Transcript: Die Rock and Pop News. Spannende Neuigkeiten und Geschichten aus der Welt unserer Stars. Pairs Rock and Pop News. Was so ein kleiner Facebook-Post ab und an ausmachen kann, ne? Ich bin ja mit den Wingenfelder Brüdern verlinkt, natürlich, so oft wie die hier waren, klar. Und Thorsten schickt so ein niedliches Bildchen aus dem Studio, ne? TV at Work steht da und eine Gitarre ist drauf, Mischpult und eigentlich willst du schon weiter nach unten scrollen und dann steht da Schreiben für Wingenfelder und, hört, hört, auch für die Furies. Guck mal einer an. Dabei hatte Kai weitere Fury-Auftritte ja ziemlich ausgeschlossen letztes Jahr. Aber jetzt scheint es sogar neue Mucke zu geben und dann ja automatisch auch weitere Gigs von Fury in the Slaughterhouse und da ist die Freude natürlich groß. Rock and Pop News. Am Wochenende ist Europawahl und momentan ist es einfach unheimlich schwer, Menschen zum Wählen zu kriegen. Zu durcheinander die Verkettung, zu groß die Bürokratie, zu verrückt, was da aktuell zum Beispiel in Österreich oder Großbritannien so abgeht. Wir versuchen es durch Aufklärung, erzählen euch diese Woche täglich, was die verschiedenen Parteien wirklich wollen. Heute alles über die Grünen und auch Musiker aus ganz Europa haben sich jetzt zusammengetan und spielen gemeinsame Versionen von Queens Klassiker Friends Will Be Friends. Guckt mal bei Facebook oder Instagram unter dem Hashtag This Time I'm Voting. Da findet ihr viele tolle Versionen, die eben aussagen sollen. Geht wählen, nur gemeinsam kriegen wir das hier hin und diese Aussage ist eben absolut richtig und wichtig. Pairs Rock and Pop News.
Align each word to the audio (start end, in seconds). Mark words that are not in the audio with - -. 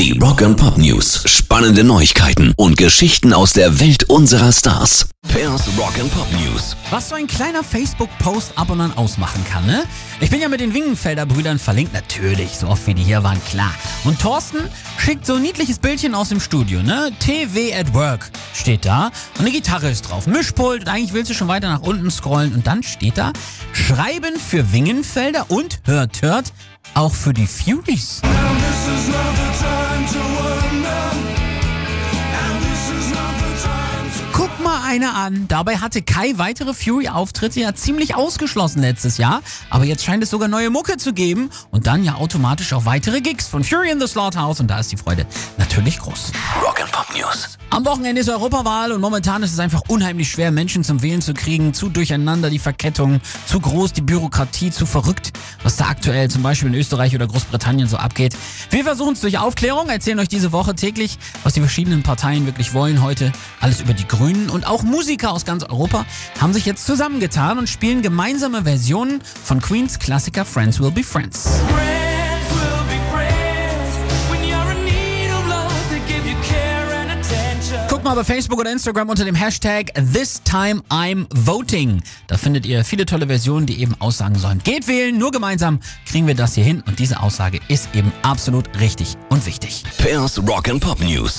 Die 0.00 0.18
Rock 0.18 0.40
and 0.40 0.56
Pop 0.56 0.78
News. 0.78 1.24
Spannende 1.26 1.84
Neuigkeiten 1.84 2.54
und 2.56 2.78
Geschichten 2.78 3.34
aus 3.34 3.52
der 3.52 3.80
Welt 3.80 4.04
unserer 4.04 4.50
Stars. 4.50 5.10
Pairs 5.28 5.68
Rock 5.76 5.92
and 6.00 6.10
Pop 6.14 6.26
News. 6.32 6.74
Was 6.88 7.10
so 7.10 7.16
ein 7.16 7.26
kleiner 7.26 7.62
Facebook-Post 7.62 8.56
ab 8.56 8.70
und 8.70 8.80
an 8.80 8.96
ausmachen 8.96 9.44
kann, 9.44 9.66
ne? 9.66 9.84
Ich 10.20 10.30
bin 10.30 10.40
ja 10.40 10.48
mit 10.48 10.60
den 10.60 10.72
Wingenfelder 10.72 11.26
Brüdern 11.26 11.58
verlinkt, 11.58 11.92
natürlich, 11.92 12.52
so 12.52 12.68
oft 12.68 12.86
wie 12.86 12.94
die 12.94 13.02
hier 13.02 13.22
waren, 13.22 13.44
klar. 13.44 13.74
Und 14.04 14.18
Thorsten 14.18 14.60
schickt 14.96 15.26
so 15.26 15.34
ein 15.34 15.42
niedliches 15.42 15.78
Bildchen 15.78 16.14
aus 16.14 16.30
dem 16.30 16.40
Studio, 16.40 16.82
ne? 16.82 17.12
TV 17.18 17.78
at 17.78 17.92
Work 17.92 18.30
steht 18.54 18.86
da 18.86 19.10
und 19.34 19.40
eine 19.40 19.50
Gitarre 19.50 19.90
ist 19.90 20.08
drauf, 20.08 20.26
Mischpult 20.26 20.80
und 20.80 20.88
eigentlich 20.88 21.12
willst 21.12 21.30
du 21.30 21.34
schon 21.34 21.48
weiter 21.48 21.68
nach 21.68 21.82
unten 21.82 22.10
scrollen 22.10 22.54
und 22.54 22.66
dann 22.66 22.82
steht 22.82 23.18
da 23.18 23.34
Schreiben 23.74 24.40
für 24.40 24.72
Wingenfelder 24.72 25.44
und, 25.50 25.82
hört, 25.84 26.22
hört, 26.22 26.54
auch 26.94 27.12
für 27.12 27.34
die 27.34 27.46
Furies. 27.46 28.22
Guck 30.06 30.16
mal 30.16 30.69
einer 34.90 35.14
an. 35.14 35.46
Dabei 35.46 35.76
hatte 35.76 36.02
Kai 36.02 36.32
weitere 36.36 36.74
Fury-Auftritte 36.74 37.60
ja 37.60 37.74
ziemlich 37.76 38.16
ausgeschlossen 38.16 38.80
letztes 38.80 39.18
Jahr. 39.18 39.40
Aber 39.70 39.84
jetzt 39.84 40.04
scheint 40.04 40.20
es 40.24 40.30
sogar 40.30 40.48
neue 40.48 40.68
Mucke 40.68 40.96
zu 40.96 41.12
geben 41.12 41.50
und 41.70 41.86
dann 41.86 42.02
ja 42.02 42.16
automatisch 42.16 42.72
auch 42.72 42.86
weitere 42.86 43.20
Gigs 43.20 43.46
von 43.46 43.62
Fury 43.62 43.90
in 43.90 44.00
the 44.00 44.08
Slaughterhouse 44.08 44.58
und 44.58 44.66
da 44.66 44.80
ist 44.80 44.90
die 44.90 44.96
Freude 44.96 45.26
natürlich 45.58 46.00
groß. 46.00 46.32
Rock 46.60 46.80
and 46.80 46.90
Pop 46.90 47.06
News. 47.16 47.56
Am 47.72 47.86
Wochenende 47.86 48.20
ist 48.20 48.28
Europawahl 48.28 48.90
und 48.90 49.00
momentan 49.00 49.44
ist 49.44 49.52
es 49.52 49.60
einfach 49.60 49.82
unheimlich 49.86 50.28
schwer, 50.28 50.50
Menschen 50.50 50.82
zum 50.82 51.02
Wählen 51.02 51.22
zu 51.22 51.34
kriegen. 51.34 51.72
Zu 51.72 51.88
durcheinander 51.88 52.50
die 52.50 52.58
Verkettung, 52.58 53.20
zu 53.46 53.60
groß 53.60 53.92
die 53.92 54.00
Bürokratie, 54.00 54.72
zu 54.72 54.86
verrückt, 54.86 55.32
was 55.62 55.76
da 55.76 55.86
aktuell 55.86 56.28
zum 56.28 56.42
Beispiel 56.42 56.68
in 56.68 56.74
Österreich 56.74 57.14
oder 57.14 57.28
Großbritannien 57.28 57.86
so 57.86 57.96
abgeht. 57.96 58.36
Wir 58.70 58.82
versuchen 58.82 59.12
es 59.12 59.20
durch 59.20 59.38
Aufklärung, 59.38 59.88
erzählen 59.88 60.18
euch 60.18 60.26
diese 60.26 60.50
Woche 60.50 60.74
täglich, 60.74 61.16
was 61.44 61.54
die 61.54 61.60
verschiedenen 61.60 62.02
Parteien 62.02 62.44
wirklich 62.44 62.74
wollen. 62.74 63.04
Heute 63.04 63.30
alles 63.60 63.80
über 63.80 63.94
die 63.94 64.08
Grünen 64.08 64.50
und 64.50 64.66
auch 64.66 64.79
Musiker 64.82 65.32
aus 65.32 65.44
ganz 65.44 65.64
Europa 65.64 66.06
haben 66.40 66.52
sich 66.52 66.66
jetzt 66.66 66.86
zusammengetan 66.86 67.58
und 67.58 67.68
spielen 67.68 68.02
gemeinsame 68.02 68.64
Versionen 68.64 69.20
von 69.44 69.60
Queens 69.60 69.98
Klassiker 69.98 70.44
Friends 70.44 70.80
Will 70.80 70.90
Be 70.90 71.02
Friends. 71.02 71.48
Guckt 78.00 78.04
mal 78.04 78.14
bei 78.14 78.24
Facebook 78.24 78.58
oder 78.58 78.72
Instagram 78.72 79.08
unter 79.10 79.24
dem 79.24 79.34
Hashtag 79.34 79.92
This 80.12 80.40
Time 80.42 80.80
I'm 80.88 81.26
Voting. 81.34 82.02
Da 82.28 82.38
findet 82.38 82.64
ihr 82.64 82.84
viele 82.84 83.04
tolle 83.04 83.26
Versionen, 83.26 83.66
die 83.66 83.80
eben 83.80 83.94
aussagen 83.98 84.38
sollen. 84.38 84.60
Geht 84.64 84.88
wählen, 84.88 85.18
nur 85.18 85.30
gemeinsam 85.32 85.80
kriegen 86.06 86.26
wir 86.26 86.34
das 86.34 86.54
hier 86.54 86.64
hin 86.64 86.82
und 86.86 86.98
diese 86.98 87.20
Aussage 87.20 87.60
ist 87.68 87.88
eben 87.94 88.10
absolut 88.22 88.68
richtig 88.80 89.16
und 89.28 89.44
wichtig. 89.44 89.84
Pairs 89.98 90.38
Rock 90.38 90.68
and 90.68 90.80
Pop 90.80 91.00
News. 91.00 91.38